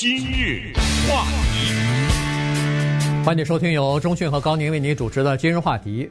[0.00, 0.72] 今日
[1.10, 1.74] 话题，
[3.24, 6.08] 欢迎收听由中讯和高宁为您主持的今日话题。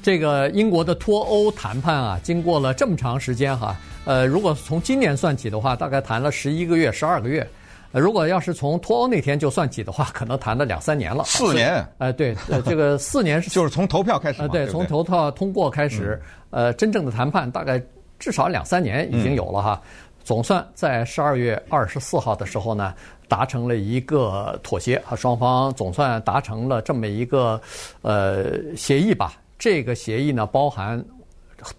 [0.00, 7.44] 这个英国的脱欧谈判啊，经过了这么长时间哈，呃，如果从今年算起的话，大概谈了十一个月、十二个月。
[7.90, 11.24] 呃，如果要是从脱欧那天就算起的话，可能谈了两三年了。
[11.24, 11.84] 四年？
[11.98, 17.82] 呃，对，呃，这个四年是 就是从投票开始呃，对，从投票通过开始，呃，真正的谈判大概
[18.16, 19.82] 至少两三年已经有了哈。
[20.22, 22.94] 总算在十二月二十四号的时候呢，
[23.34, 27.60] 达成了一个妥协，和双方总算达成了这么一个
[28.02, 29.42] 呃协议吧。
[29.58, 31.04] 这个协议呢，包含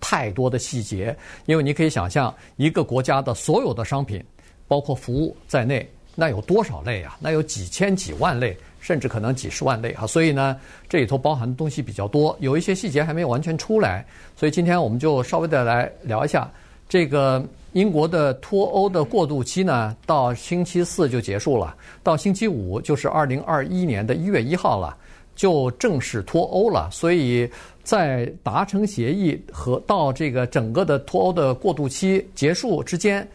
[0.01, 1.15] 太多的细节，
[1.45, 4.21] 因为你可以想象，一个国家的所有的商品，
[4.67, 7.15] 包括服务在内，那有多少类啊？
[7.21, 10.05] 那有几千几万类，甚至可能几十万类啊。
[10.05, 10.57] 所以呢，
[10.89, 14.05] 这里头包含的东西比较多，有一些细节还没有完全出来。
[14.35, 16.51] 所以今天我们就稍微的来聊一下
[16.89, 17.43] 这个。
[17.75, 24.95] 英国的脱欧的过渡期呢，到星期四就结束了，到星期五就是二零二一年的一月一号了，
[25.35, 26.89] 就正式脱欧了。
[26.89, 27.51] 所以
[27.83, 33.27] 在达成协议和到这个整个的脱欧的过渡期结束之间，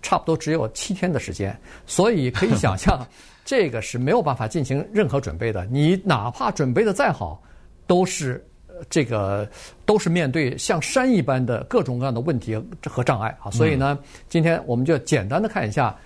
[0.00, 1.54] 差不多只有七天的时间。
[1.86, 3.06] 所以可以想象，
[3.44, 5.62] 这个是没有办法进行任何准备的。
[5.66, 7.38] 你哪怕准备的再好，
[7.86, 8.42] 都是。
[8.90, 9.48] 这个
[9.86, 15.96] 都是面对像山一般的各种各样的问题和障碍啊，所以呢，今天我们就简单的看一下，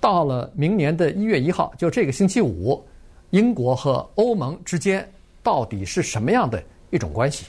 [0.00, 2.86] 到了明年的一月一号，就这个星期五，
[3.30, 5.08] 英国和欧盟之间
[5.42, 7.46] 到底是什么样的一种关系？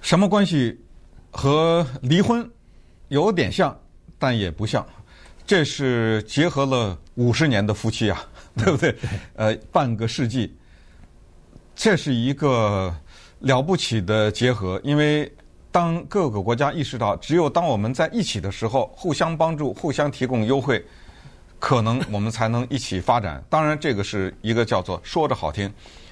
[0.00, 0.78] 什么关系？
[1.30, 2.48] 和离婚
[3.08, 3.78] 有点像，
[4.18, 4.86] 但也不像。
[5.46, 8.94] 这是结合了五十年的夫妻啊，对不对？
[9.34, 10.56] 呃，半个世纪，
[11.74, 12.94] 这是一个。
[13.44, 15.30] 了不起的结合，因为
[15.70, 20.82] 当各个国家意识到，只有当我们在一起的时候，互相帮助、互相提供优惠，
[21.58, 23.44] 可能我们才能一起发展。
[23.50, 25.70] 当然，这个是一个叫做说着好听。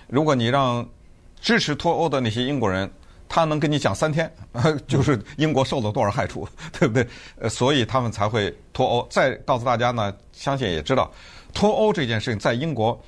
[0.08, 0.86] 如果你让
[1.40, 2.90] 支持脱欧的那些英国人，
[3.28, 4.30] 他能跟你讲三天，
[4.86, 6.46] 就是英国受了多少害处，
[6.78, 7.06] 对不对？
[7.38, 9.06] 呃，所以他们才会脱欧。
[9.10, 11.10] 再告诉大家呢，相信也知道，
[11.54, 13.00] 脱欧这件事情在英国。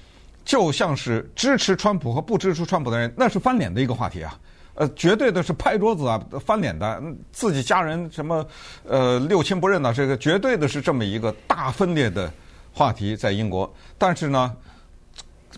[0.45, 4.39] 就像是支持川普和不支持川普的人，那是翻脸的一个话题啊，
[4.75, 8.47] 呃，绝对的是拍桌子啊，翻脸的，自己家人什么，
[8.85, 12.31] 呃，六亲不认呐，这个绝对的是这么一个大分裂的
[12.73, 13.73] 话题在英国。
[13.97, 14.55] 但是呢，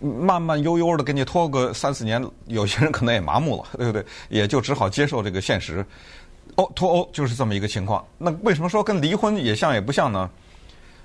[0.00, 4.04] 慢慢悠悠的给你拖个三四年，有些人可能也麻木了， 对不对？
[4.28, 5.84] 也就只好接受这个现实。
[6.54, 8.04] 欧脱欧就是这么一个情况。
[8.16, 10.30] 那为什么说跟离婚也像也不像呢？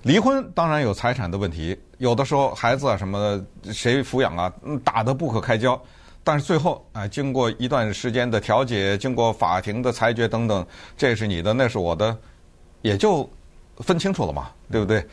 [0.03, 3.19] 离婚当然有财产的问题，有的时候孩子啊什么
[3.63, 4.51] 的谁抚养啊，
[4.83, 5.79] 打得不可开交。
[6.23, 10.65] 但是最后啊，经过一段时间的调解，经过法庭的裁决等等，
[10.97, 12.15] 这是你的，那是我的，
[12.81, 13.27] 也就
[13.77, 15.05] 分清楚了嘛，对不对？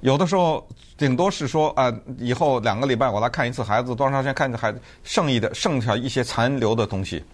[0.00, 0.64] 有的时候
[0.96, 7.24] 顶多是说啊，以后两个礼拜我来看一次孩子，多长时间看一次孩子，剩余的剩下一些残留的东西。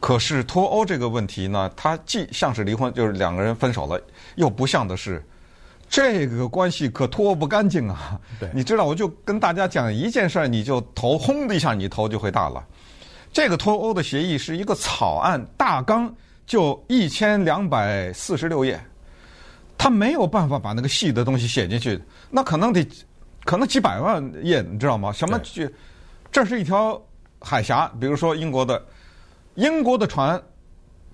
[0.00, 3.98] 可是脱欧这个问题呢，它既像是离婚，就是两个人分手了，
[4.36, 5.22] 又不像的是。
[5.88, 8.20] 这个关系可脱不干净啊！
[8.52, 12.64] 你知道，我就跟大家讲一件事儿，你就头轰的一下，你头就会大了。
[13.32, 16.12] 这个脱欧的协议是一个草案大纲，
[16.46, 18.80] 就一千两百四十六页，
[19.78, 22.00] 他没有办法把那个细的东西写进去，
[22.30, 22.84] 那可能得
[23.44, 25.12] 可能几百万页，你知道吗？
[25.12, 25.40] 什么？
[26.32, 27.00] 这是一条
[27.40, 28.84] 海峡，比如说英国的
[29.54, 30.42] 英国的船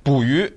[0.02, 0.50] 捕鱼。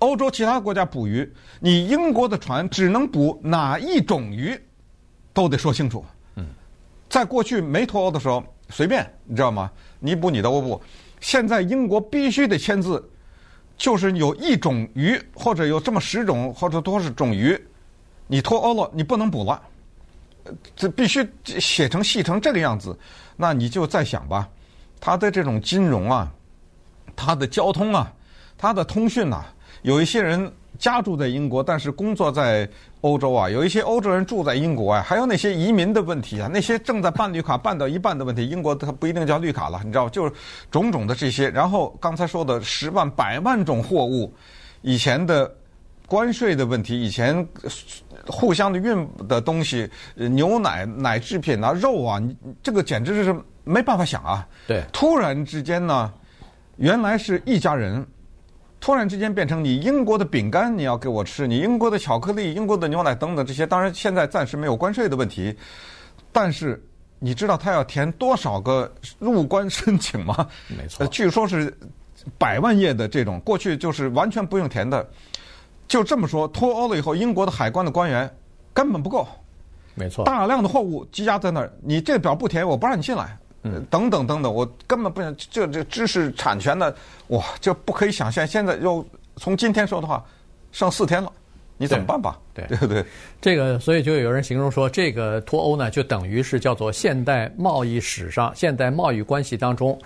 [0.00, 1.30] 欧洲其他国家捕鱼，
[1.60, 4.58] 你英国的船只能捕哪一种鱼，
[5.32, 6.04] 都得说清楚。
[6.36, 6.46] 嗯，
[7.08, 9.70] 在过去没脱欧的时候，随便，你知道吗？
[9.98, 10.80] 你捕你的，我捕。
[11.20, 13.06] 现在英国必须得签字，
[13.76, 17.58] 就是有一种鱼，或者有这么十种或者多少种鱼，
[18.26, 19.62] 你脱欧了，你不能捕了。
[20.74, 22.98] 这必须写成细成这个样子，
[23.36, 24.48] 那你就再想吧，
[24.98, 26.32] 它的这种金融啊，
[27.14, 28.10] 它的交通啊，
[28.56, 29.44] 它的通讯啊。
[29.82, 32.68] 有一些人家住在英国，但是工作在
[33.02, 33.48] 欧洲啊。
[33.48, 35.02] 有一些欧洲人住在英国啊。
[35.02, 40.32] 还有那些移民的问题啊，那些正在办绿卡办到一半的问题，英国它不一定叫绿卡了，你知道，就是
[40.70, 41.50] 种种的这些。
[41.50, 44.32] 然后刚才说的十万百万种货物，
[44.82, 45.50] 以前的
[46.06, 47.46] 关税的问题，以前
[48.26, 52.22] 互相的运的东西，牛奶、奶制品啊、肉啊，
[52.62, 53.34] 这个简直是
[53.64, 54.46] 没办法想啊。
[54.66, 56.12] 对，突然之间呢，
[56.76, 58.06] 原来是一家人。
[58.80, 65.54] 突然之间变成你英国的饼干你要给我吃，你英国的巧克力、英国的牛奶等等这些，当然现在暂时没有关税的问题，
[66.32, 66.82] 但是
[67.18, 70.48] 你知道他要填多少个入关申请吗？
[70.68, 71.76] 没错，据说是
[72.38, 75.06] 百万页的这种，过去就是完全不用填的。
[75.86, 78.32] 就这么说，脱欧了以后，英国的海关的官员
[78.72, 79.26] 根本不够，
[79.94, 86.94] 没错，大量的货物积压在那儿，你这表不填，我不让你进来，嗯，等等等等，我根本不想这这知识产权的，
[87.28, 88.46] 哇，这不可以想象。
[88.46, 89.04] 现在又
[89.36, 90.24] 从今天说的话，
[90.72, 91.30] 剩四天了，
[91.76, 92.38] 你怎么办吧？
[92.54, 93.04] 对 对不对？
[93.38, 99.98] 这个，所以就有人形容说，这个脱欧呢，就等于是叫做现代贸易史上、现代贸易关系当中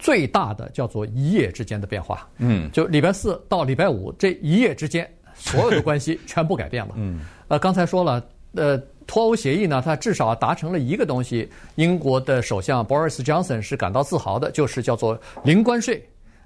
[0.00, 2.28] 最大的叫做一夜之间的变化。
[2.38, 6.94] 嗯，就礼拜四到礼拜五这一夜之间，所有的关系全部改变了。
[6.96, 8.20] 嗯，呃，刚才说了。
[8.56, 11.48] 呃，脱欧协议呢，它至少达成了一个东西。
[11.76, 16.02] 英国的首相 Boris Johnson 是感到自豪的，就是叫做零关税、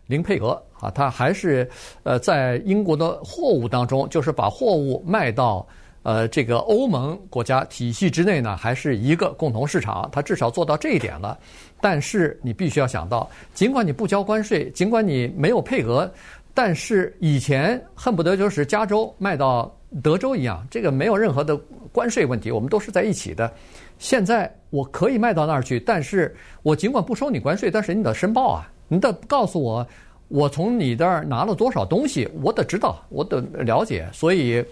[0.06, 0.90] 零配额啊。
[0.90, 1.68] 他还是
[2.02, 5.66] 呃，在英国的货物当中，就是把货物卖到
[6.02, 10.08] 呃这个欧盟国家体系之内呢，还是一个共同市场。
[10.12, 11.38] 他至少做到这一点了。
[11.80, 16.10] 但是你必须要想到，尽管你不交关税，尽管你没有配额，
[16.52, 19.72] 但是以前恨不得就是加州卖到
[20.02, 21.58] 德州一样，这个没有任何的。
[21.90, 23.50] 关税问题，我们都是在一起的。
[23.98, 29.84] 现在我可以卖到那儿去，但是我尽管不收你关税，但是你得申报啊，你得告诉我，
[30.28, 34.06] 我从你这儿拿了多少东西，我得知道，我得了解。
[34.12, 34.62] 所以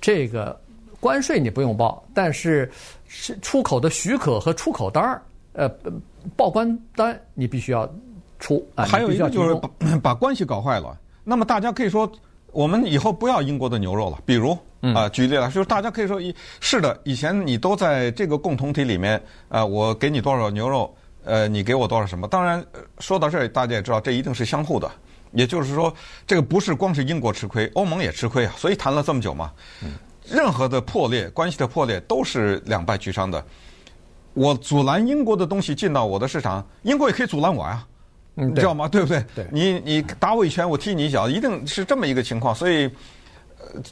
[0.00, 0.60] 这个
[0.98, 2.70] 关税你不用报，但是
[3.06, 5.22] 是出口的许可和出口单儿，
[5.52, 5.70] 呃，
[6.36, 7.88] 报关单你必须要
[8.40, 8.84] 出啊。
[8.84, 9.70] 还有一个就是把
[10.02, 10.98] 把关系搞坏了。
[11.22, 12.10] 那么大家可以说，
[12.54, 14.56] 我们以后不要英国的牛肉了，比如。
[14.94, 19.18] 啊，举例来说，就是大家可以说，一是的，以前你都在这个共同体里面，
[19.48, 22.28] 呃，我给你多少牛肉，呃，你给我多少什么？
[22.28, 22.62] 当然，
[22.98, 24.90] 说到这儿，大家也知道，这一定是相互的。
[25.32, 25.90] 也就是说，
[26.26, 28.52] 这个不是光是英国吃亏，欧盟也吃亏啊。
[28.58, 29.50] 所以谈了这么久嘛，
[30.28, 33.42] 任何的破裂，关系的破裂，都是两败俱伤的。
[34.34, 37.86] 我阻拦英国的东西进到我的市场，英国也可以阻拦我呀，
[38.34, 38.86] 你知道吗？
[38.88, 39.24] 对不对？
[39.34, 42.54] 对，你你打我一拳，我踢你一脚，一定是这么一个情况。
[42.54, 42.90] 所以。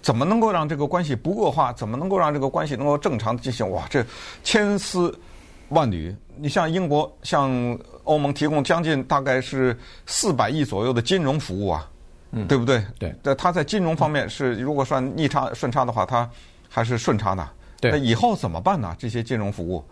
[0.03, 1.73] 怎么能够让这个关系不恶化？
[1.73, 3.69] 怎么能够让这个关系能够正常进行？
[3.71, 4.05] 哇，这
[4.45, 5.19] 千丝
[5.71, 6.15] 万缕。
[6.37, 7.51] 你像英国向
[8.05, 11.91] 欧盟提供将近大概是四百亿左右的金融服务啊，
[12.33, 12.85] 嗯，对不对？
[12.99, 13.15] 对。
[13.23, 16.31] 那它在金融方面是，如果算逆差顺差的话，它
[16.69, 17.49] 还是顺差的。
[17.81, 17.91] 对。
[17.91, 18.95] 那以后怎么办呢？
[18.99, 19.83] 这些金融服务？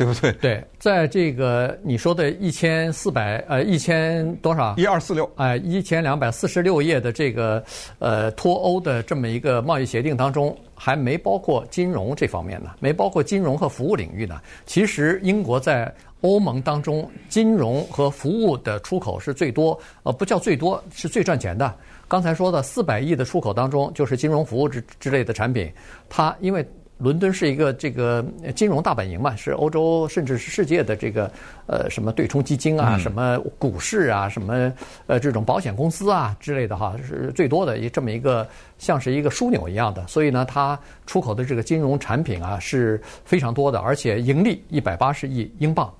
[0.00, 0.32] 对不对？
[0.40, 7.62] 对，在这个你说的一千四百呃一千多少一二四六哎一千两百四十六页的这个
[7.98, 14.40] 呃脱欧的这么一个贸易协定当中，还没包括金融这方面呢，没包括金融和服务领域呢。
[14.64, 21.74] 其实英国在欧盟当中，金融和服务的出口是最多，呃，不叫最多，是最赚钱的。
[22.08, 25.70] 刚才说的四百亿的出口当中，就是金融服务之之类的产品，
[26.08, 26.66] 它因为。
[27.00, 28.22] 伦敦是一个这个
[28.54, 31.32] 金融大本营嘛，是欧洲甚至是世界的这个
[31.66, 34.70] 呃什么对冲基金啊，什么股市啊，什么
[35.06, 45.90] 呃这种保险公司啊之类的哈，是最多的一这么一个像是一个枢纽一样的，所以呢，它出口的这个金融产品啊是非常多的，而且盈利一百八十亿英镑。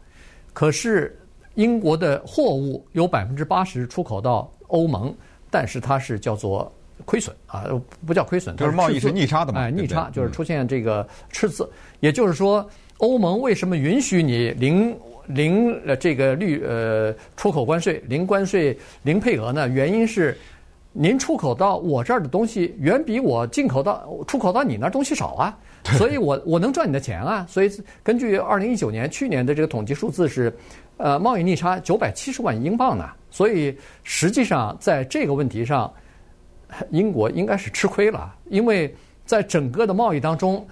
[0.52, 1.18] 可是
[1.54, 5.14] 英国的货物有百分之八十出口到欧盟，
[5.50, 6.70] 但是它是叫做。
[7.04, 7.64] 亏损啊，
[8.06, 9.60] 不叫亏损，就是贸易是逆差的嘛。
[9.60, 12.68] 哎，逆差就是出现这个赤字，嗯、也就是说，
[12.98, 19.68] 欧盟为什么允许你零零呃这个率呃出口关税零关税零配额呢？
[19.68, 20.36] 原因是
[20.92, 25.58] 您出口到我这儿的东西远比我进口到出口到你那儿东西少啊，
[25.96, 27.46] 所以我我能赚你的钱啊。
[27.48, 27.70] 所以
[28.02, 30.52] 根据二零一九年去年的这个统计数字是，
[30.96, 33.08] 呃，贸易逆差九百七十万英镑呢。
[33.30, 35.92] 所以实际上在这个问题上。
[36.90, 40.66] 英国应该是吃亏了，因为在整个的贸易当中，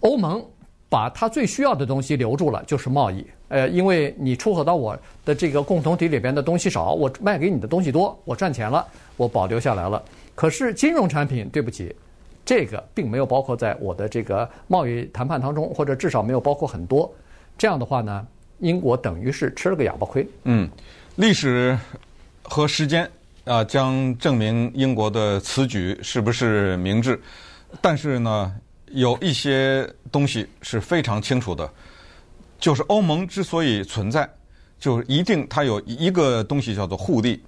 [0.00, 0.44] 欧盟
[0.88, 3.26] 把它最需要的东西留住了，就是贸易。
[3.48, 10.02] 呃，因为你出口到我的这个共同体里边的东西少，我卖给你的东西多，我赚钱了，我保留下来了。
[10.34, 11.94] 可是金融产品，对不起，
[12.46, 17.12] 这个并没有包括在我的这个贸易谈判当中，或者至少没有包括很多。
[17.58, 18.26] 这样的话呢，
[18.58, 20.26] 英国等于是吃了个哑巴亏。
[20.44, 20.66] 嗯，
[21.16, 21.78] 历史
[22.42, 23.08] 和时间。
[23.44, 27.20] 啊，将证明英国的此举是不是明智？
[27.80, 28.54] 但是呢，
[28.92, 31.68] 有一些东西是非常清楚的，
[32.60, 34.30] 就是欧盟之所以存在，
[34.78, 37.42] 就是一定它有一个东西叫做互利。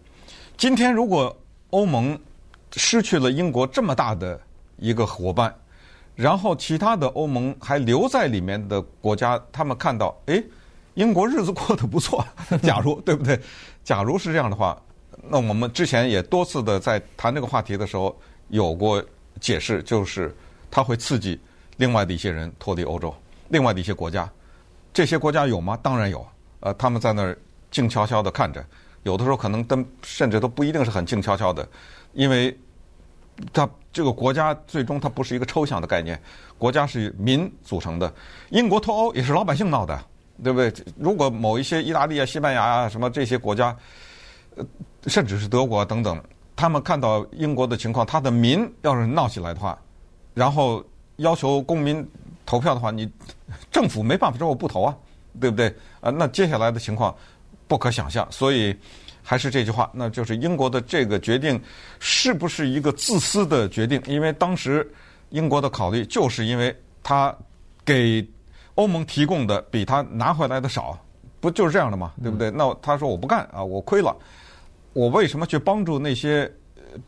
[0.57, 1.35] 今天如果
[1.71, 2.19] 欧盟
[2.73, 4.41] 失去了英国这么大的
[4.79, 5.55] 一个伙伴，
[6.17, 10.43] 然后其他的欧盟还留在里面的国家，他们看到，哎，
[10.95, 12.27] 英国日子过得不错，
[12.65, 13.39] 假如对不对？
[13.85, 14.77] 假如是这样的话。
[15.29, 18.15] 那我们之前也多次的在谈这个话题的时候
[18.49, 19.03] 有过
[19.41, 20.35] 解释，就是
[20.71, 21.39] 它会刺激
[21.77, 23.15] 另外的一些人脱离欧洲，
[23.49, 24.31] 另外的一些国家，
[24.93, 25.79] 这些国家有吗？
[25.83, 26.27] 当然有，
[26.61, 27.37] 呃，他们在那儿
[27.71, 28.65] 静悄悄的看着，
[29.03, 31.69] 有的时候可能都甚至都不一定是很静悄悄的，
[32.13, 32.57] 因为
[33.53, 36.21] 它这个国家最终它不是一个抽象的概念，
[36.59, 38.13] 国家是民组成的。
[38.51, 40.01] 英国脱欧也是老百姓闹的，
[40.43, 40.73] 对不对？
[40.97, 43.77] 如果某一些意大利啊、西班牙啊什么这些国家，
[44.57, 44.65] 呃，
[45.07, 46.23] 甚至是德国等等，
[46.57, 49.79] 他们看到英国的情况，他的民要是闹起来的话，
[50.35, 50.85] 然后
[51.17, 52.07] 要求公民
[52.47, 53.11] 投票的话，你
[53.71, 54.97] 政府没办法说我不投啊，
[55.41, 55.69] 对不对？
[56.01, 57.15] 啊，那接下来的情况
[57.67, 58.77] 不可想象，所以。
[59.27, 61.59] 还是这句话，那就是英国的这个决定
[61.99, 63.99] 是不是一个自私的决定？
[64.05, 64.87] 因为当时
[65.31, 67.35] 英国的考虑就是因为他
[67.87, 68.23] 给
[68.75, 70.99] 欧盟提供的比他拿回来的少，
[71.41, 72.13] 不就是这样的吗？
[72.23, 72.51] 对不对？
[72.51, 74.15] 那他说我不干啊，我亏了，
[74.95, 76.51] 我为什么去帮助那些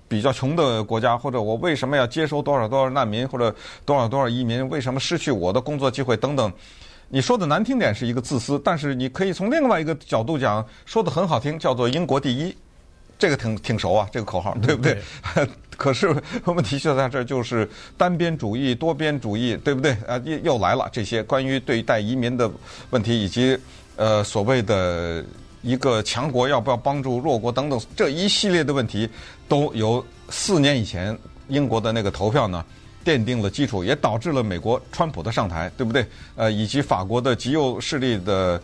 [0.07, 1.16] 比较穷的国家？
[1.16, 4.69] 或者我为什么要接收多少多少难民或者多少多少移民？
[4.69, 6.52] 为什么失去我的工作机会等等？
[7.09, 12.52] 你说的难听点是一个自私，但是你可以从另外一个角度讲，说的很好听，叫做英国第一，
[13.16, 15.00] 这个挺挺熟啊，这个口号对不对？
[15.37, 16.12] 对 可是
[16.47, 19.93] 问题就在这儿，就是单边主义、多边主义，对不对？
[20.09, 22.50] 啊，又又来了这些关于对待移民的
[22.90, 23.57] 问题，以及
[23.95, 25.25] 呃所谓的
[25.66, 29.08] 一个强国要不要帮助弱国等等这一系列的问题，
[29.49, 31.16] 都由四年以前
[31.49, 32.64] 英国的那个投票呢。
[33.04, 36.04] 奠定了基础，也导致了美国川普的上台，对不对？
[36.35, 38.61] 呃，以及法国的极右势力的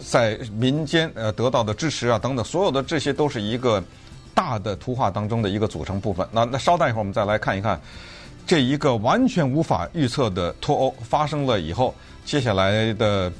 [0.00, 3.80] 在民间呃得到的支持啊，等等，所有的这些都是一个
[4.34, 6.28] 大的图画当中的一个组成部分。
[6.32, 7.80] 那那稍待一会儿，我们再来看一看
[8.44, 11.94] 这一个完全无法预测的脱欧发生了以后，
[12.24, 13.32] 接下来的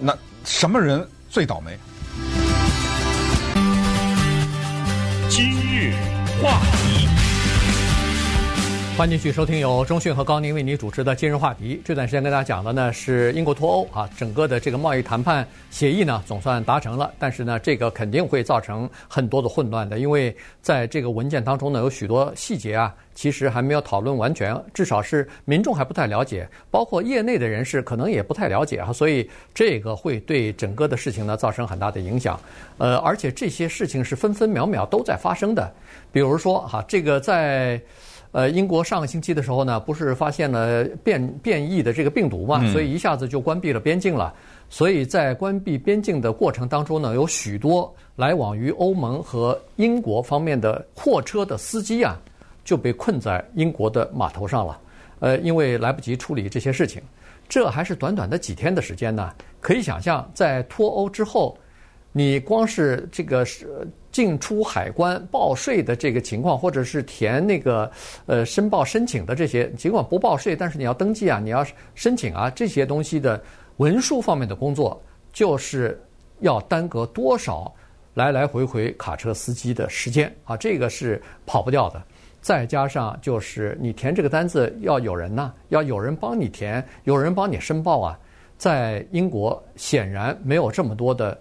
[0.00, 0.16] 那
[0.46, 1.78] 什么人最倒霉？
[5.28, 5.92] 今日
[6.40, 7.15] 话题。
[8.96, 11.78] 欢迎继续收听由中讯和高宁为你主持的今日话题。
[11.84, 32.40] 这段时间跟大家讲的呢是英国脱欧啊，整个的这个贸易谈判协议呢总算达成了，但是呢这个肯定会造成很多的混乱的，因为在这个文件当中呢有许多细节啊，其实还没有讨论完全，至少是民众还不太了解，包括业内的人士可能也不太了解啊，所以这个会对整个的事情呢造成很大的影响。
[32.78, 35.70] 呃，而且这些事情是分分秒秒都在发生的，
[36.10, 37.78] 比如说哈，这个在。
[38.32, 44.34] 呃，英国上个星期的时候呢，不是发现了变变异的这个病毒嘛，所以一下子就关闭了边境了。
[44.68, 52.20] 所以在关闭边境的过程当中呢，有许多来往于欧盟和英国方面的货车的司机啊，
[52.64, 54.78] 就被困在英国的码头上了。
[55.20, 57.00] 呃，因为来不及处理这些事情，
[57.48, 59.32] 这还是短短的几天的时间呢。
[59.60, 61.56] 可以想象，在脱欧之后，
[62.12, 63.88] 你光是这个是。
[64.16, 67.90] 进出海关报税的这个情况，或者是填那个
[68.24, 71.62] 呃申报申请的这些，尽管不报税，但是你要登记啊，你要
[71.94, 73.38] 申请啊，这些东西的
[73.76, 74.98] 文书方面的工作，
[75.34, 76.02] 就是
[76.40, 77.70] 要耽搁多少
[78.14, 82.02] 来来回回卡车司机的时间啊，这个是跑不掉的。
[82.40, 88.18] 再加上就是你填这个单子要有人呐，要有人帮你填，有人帮你申报啊，
[88.56, 91.38] 在英国显然没有这么多的。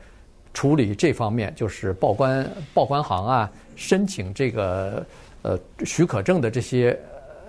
[0.55, 5.05] 处理这方面就是报关报关行啊，申请这个
[5.41, 6.97] 呃许可证的这些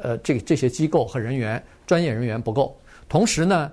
[0.02, 2.76] 呃这这些机构和人员专业人员不够。
[3.08, 3.70] 同时呢，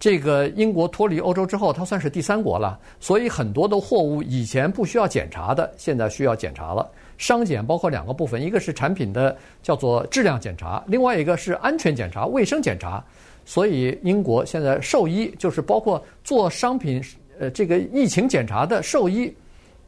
[0.00, 6.90] 这个英国脱离欧洲之后，它算是第三国了，所以很多的货物以前不需要检查的，现在需要检查了。
[7.16, 13.02] 商检包括两个部分，一个是产品的叫做质量检查，另外一个是安全检查、卫生检查。
[13.44, 17.00] 所以英国现在兽医就是包括做商品。
[17.38, 19.34] 呃，这个疫情检查的兽医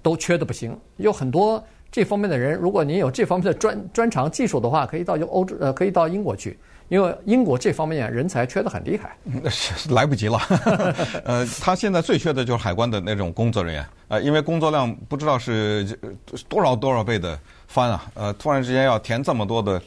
[0.02, 2.54] 都缺的不行，有很多这方面的人。
[2.54, 9.16] 如果您有这方面的专专长技术的话，可以到欧洲呃，可以到英国去，因为英国这方面人才缺的很厉害。
[9.90, 10.38] 来不及了，
[11.24, 15.98] 呃，他现在最缺的就是海关的那种工作人员，呃，因为工作量不知道是
[16.48, 19.80] 多少多少倍的翻啊，呃，突然之间要填这么多的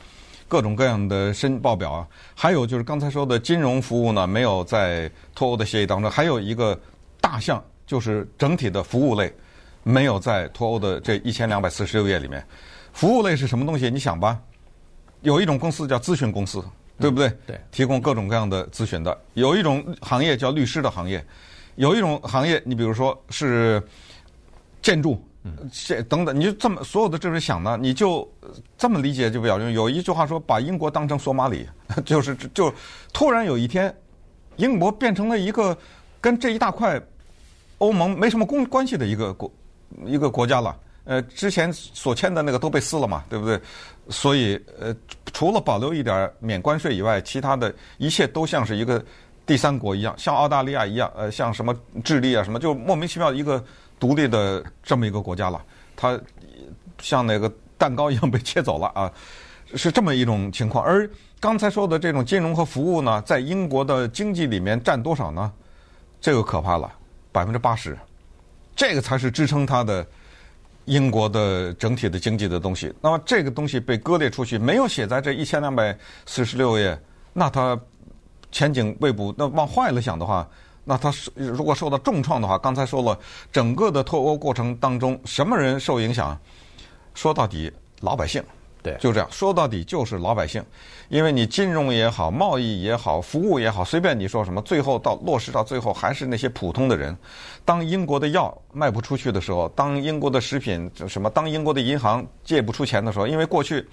[0.47, 6.77] 各种各样的申报表啊，还有就是刚才说的金融服务呢，没有在脱欧的协议当中，还有一个。
[7.21, 9.33] 大项就是整体的服务类，
[9.83, 12.45] 没有在脱欧的这一千两百四十六页里面。
[12.93, 13.89] 服务类是什么东西？
[13.89, 14.39] 你想吧，
[15.21, 16.63] 有一种公司叫咨询公司，
[16.99, 17.29] 对不对？
[17.45, 19.17] 对，提供各种各样的咨询的。
[19.33, 21.23] 有一种行业叫律师的行业，
[21.75, 23.81] 有一种行业，你比如说是
[24.81, 25.23] 建筑，
[25.71, 28.27] 这等等，你就这么所有的这种想呢，你就
[28.77, 29.73] 这么理解就比较容易。
[29.73, 31.67] 有一句话说，把英国当成索马里，
[32.03, 32.73] 就是就
[33.13, 33.95] 突然有一天，
[34.57, 35.77] 英国变成了一个。
[36.21, 37.01] 跟这一大块
[37.77, 39.51] 欧盟没什么公关系的一个国
[40.05, 43.59] 一个国家了，呃，之前所签的那个都被撕了嘛，对不对？
[44.09, 44.95] 所以呃，
[45.33, 49.03] 除了保留一点免关税以外，其他的一切都像是一个
[49.45, 53.63] 第三国一样，像澳大利亚一样，呃，像什么智利啊什么，就莫名其妙一个
[53.99, 55.63] 独立的这么一个国家了，
[55.95, 56.19] 它
[57.01, 59.11] 像那个蛋糕一样被切走了啊。
[59.75, 60.83] 是这么一种情况。
[60.83, 61.07] 而
[61.39, 65.51] 刚才说的这种金融和服务呢，在英国的经济里面占多少呢？
[66.21, 66.91] 这个可怕了，
[67.31, 67.97] 百分之八十，
[68.75, 70.05] 这个才是支撑它的
[70.85, 72.93] 英国的整体的经济的东西。
[73.01, 76.99] 那么这个东西被割裂出去，没有写在这一千两百四十六页，
[77.31, 77.79] 那它
[78.51, 79.33] 前景未卜。
[79.38, 80.47] 那往坏了想的话，
[80.83, 83.17] 那它如果受到重创的话，刚才说了，
[83.51, 86.38] 整个的脱欧过程当中，什么人受影响？
[87.13, 87.71] 说到底，
[88.01, 88.43] 老百姓。
[88.81, 90.63] 对，就这样说到底就是老百姓，
[91.09, 97.15] 因为你金融也好，贸易也好，服务也好，随便你说什么，最后到落实到最后还是那些普通的人。
[97.65, 103.86] 当英国的药卖不出去的时候，当英国的食品什么，当英国的银行借不出钱的时候，因为过去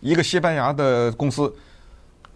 [0.00, 1.50] 一个西班牙的公司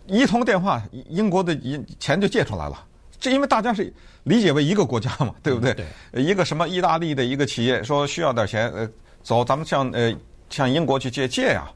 [0.07, 2.85] 一通电话，英国的银钱就借出来了。
[3.21, 5.75] 这因为大家是理解为一个国家嘛，对不对？
[5.75, 6.23] 对。
[6.23, 8.89] 一个什么意大利的一个企业说需要点钱，呃，
[9.23, 10.15] 走，咱们向呃
[10.49, 11.71] 向英国去借借呀。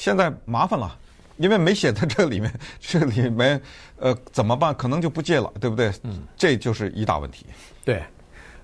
[0.00, 0.96] 现在麻烦了，
[1.36, 3.60] 因为没写在这里面， 这里面
[3.98, 4.74] 呃怎么办？
[4.74, 5.92] 可能就不借了，对不对？
[6.04, 7.44] 嗯，这就是一大问题。
[7.84, 8.02] 对，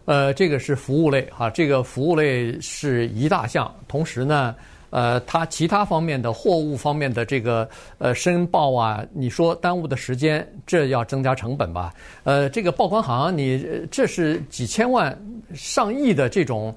[0.06, 3.70] 呃，这个是服务类哈，这个服务类是一大项。
[3.86, 4.54] 同时呢，
[4.88, 11.92] 呃，它其他方面的货物方面的这个呃申报啊，你说耽误的时间，这要增加成本吧？
[12.24, 15.14] 呃，这个报关行，你这是几千万、
[15.54, 16.74] 上亿的这种。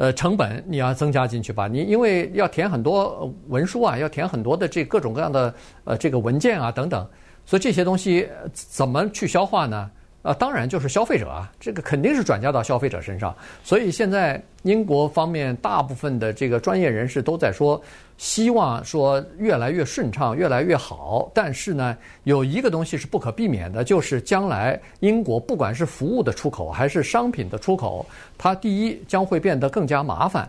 [0.00, 1.68] 呃，成本你要增加进去吧？
[1.68, 5.54] 你因为要填很多文书啊，要填很多的这各种各样的
[5.84, 7.06] 呃这个文件啊等等，
[7.44, 9.90] 所以这些东西怎么去消化呢？
[10.22, 13.34] 啊，当然就是消费者啊，这个肯定是转嫁到消费者身上。
[13.64, 17.80] 所以现在英国方面大部分的这个专业人士都在说，
[18.18, 21.30] 希望说越来越顺畅，越来越好。
[21.32, 28.04] 但是呢，有一个东西是不可避免的，就是将来英国不管是服务的出口还是商品的出口，
[28.36, 30.46] 它第一将会变得更加麻烦，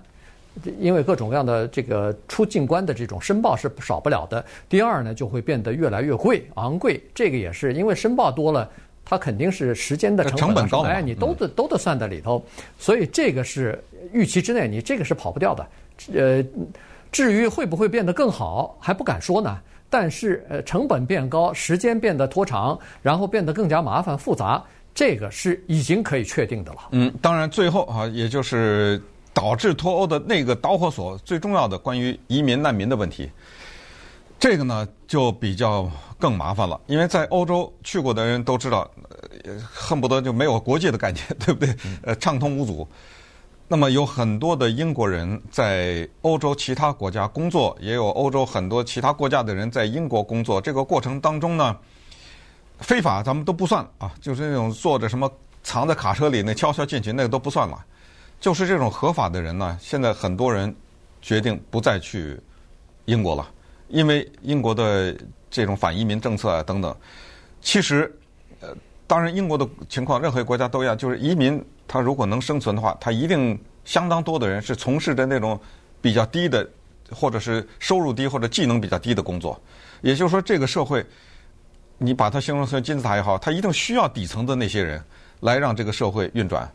[0.80, 4.44] 因为各种各样的这个出境关的这种申报是少不了的。
[4.68, 7.02] 第二呢，就会变得越来越贵、昂贵。
[7.16, 8.70] 这个也是因为申报多了。
[9.04, 12.44] 它肯定是时间的成本，高，哎，你都得都得算在里头，
[12.80, 13.84] 所以这个是
[14.14, 15.68] 预期之内，你这个是跑不掉的。
[16.14, 16.44] 呃，
[17.12, 19.60] 至于会不会变得更好，还不敢说呢。
[19.90, 24.64] 但是呃，成本变高，时间变得拖长，然后变得更加麻烦复杂，
[24.96, 26.78] 这个是已经可以确定的了。
[26.92, 29.02] 嗯，当然最后啊，也就是
[29.34, 33.30] 导致脱欧的那个导火索，最重要的关于移民难民的问题。
[34.42, 38.90] 这个呢，就比较更麻烦了，因为在欧洲去过的人都知道，
[39.44, 41.76] 呃，恨不得就没有国界的概念，对不对？
[42.02, 42.88] 呃，畅通无阻。
[43.68, 50.60] 那么有很多的英国人在欧洲其他国家工作，也有欧洲很多其他国家的人在英国工作。
[50.60, 51.78] 这个过程当中呢，
[52.80, 57.86] 非法咱们都不算啊，就是那种坐着什么藏在卡车里那悄悄进去那个都不算了。
[58.40, 60.76] 就是这种合法的人呢，现在很多人
[61.22, 62.40] 决定不再去
[63.06, 63.48] 英国了。
[63.92, 65.16] 因为英国的
[65.50, 66.96] 这种反移民政策啊等等，
[67.62, 68.10] 其实，
[68.62, 68.70] 呃，
[69.06, 75.60] 当然英国的情况，任何国家都一样，就是移民他如果能生存的话，他一定相当多的人是从事的那种
[76.02, 76.66] 比较低的，
[77.12, 79.62] 或者是收入低或者技能比较低的工作。
[80.02, 81.06] 也就是说，这个社会，
[81.98, 85.04] 你把它形容成金字塔也好，它一定需要底层的那些人
[85.42, 86.72] 来让这个社会运转。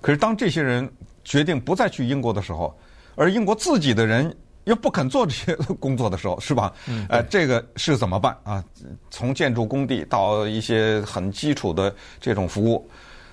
[0.00, 0.88] 可是当这些人
[1.24, 2.72] 决定不再去英国的时候，
[3.16, 4.34] 而英国自己的人。
[4.64, 6.72] 又不肯做这些工作的时候，是吧？
[6.88, 7.06] 嗯。
[7.08, 8.64] 呃，这个是怎么办啊？
[9.10, 12.88] 从建筑工地到一些很基础的这种服务，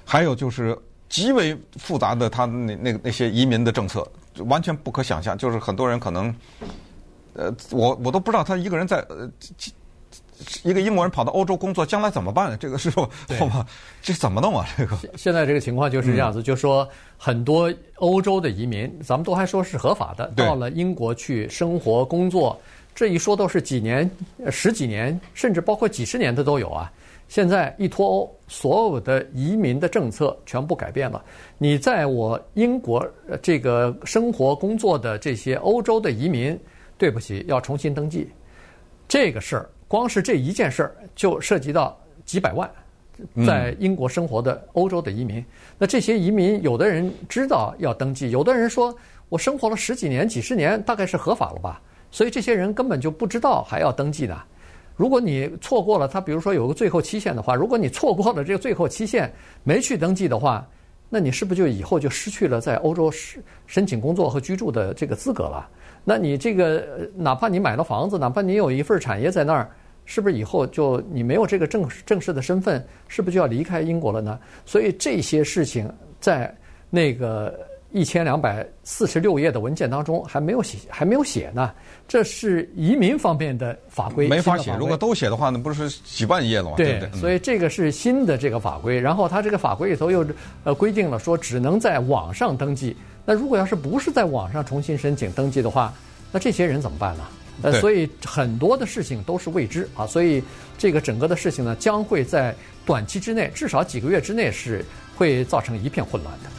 [0.05, 4.07] 还有就是极为复杂的他那那那些移民的政策，
[4.45, 5.37] 完全不可想象。
[5.37, 6.35] 就是很多人可能，
[7.33, 9.29] 呃，我我都不知道他一个人在呃。
[10.63, 12.58] 一个英国人跑到欧洲工作，将来怎么办？
[12.60, 13.65] 这个是说，好吧，
[14.02, 14.65] 这怎么弄啊？
[14.78, 22.60] 这个现在这个情况就是这样子，嗯、就说很多欧洲的移民，咱们都还说是合法的，到了英国去生活工作，
[22.95, 24.10] 这一说都是几年、
[24.49, 26.91] 十几年，甚至包括几十年的都有啊。
[27.28, 31.23] 现在一脱欧，所有的移民的政策全部改变了。
[31.60, 33.08] 你在我英国
[33.39, 36.60] 这个生活工作的这些欧洲的移民，
[36.97, 38.28] 对不起，要重新登记，
[39.08, 39.69] 这个事儿。
[39.89, 42.69] 光是这一件事儿就涉及到几百万
[43.45, 45.43] 在英国生活的欧洲的移民。
[45.80, 48.95] 那这些移民，有的人知道要登记，有的人说
[49.30, 51.82] 我生活了十几年、几十年，大概是合法了吧？
[52.12, 54.39] 所以这些人根本就不知道还要登记呢。
[54.95, 60.67] 如果你错过了他，比如说有个最后期限的话，如果你错过了这个最后期限没去登记的话，
[61.10, 65.67] 那你是不是就以后就失去了在欧洲申申请工作和居住的这个资格了？
[66.03, 69.69] 那你这个哪怕你买了房子，哪怕你有一份产业在那儿。
[70.12, 74.39] 是不是以后就你没有这个正正式的身份，是不是就要离开英国了呢？
[74.65, 75.88] 所以这些事情
[76.19, 76.51] 在
[76.89, 77.59] 那个
[77.91, 81.71] 一千两百四十六页的文件当中还没有写，还没有写呢。
[82.07, 84.75] 这是移民方面的法规，没法写。
[84.79, 86.73] 如果都写的话，那不是几万页了吗？
[86.75, 87.19] 对不对？
[87.19, 88.99] 所以这个是新的这个法规。
[88.99, 90.25] 然后它这个法规里头又
[90.63, 92.97] 呃规定了说，只能在网上登记。
[93.25, 95.93] 那如果要是不是在网上重新申请登记的话，
[96.32, 97.23] 那这些人怎么办呢？
[97.62, 100.08] 呃，所以很多的事情都是未知啊。
[100.08, 100.41] 所以
[100.77, 102.55] 这个整个的事情呢，将会在
[102.86, 104.84] 短期之内，至少几个月之内是
[105.17, 106.49] 会造成一片混乱的。